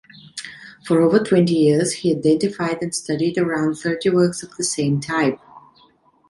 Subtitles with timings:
[0.87, 5.39] For over twenty years, he identified and studied around thirty works of the same type.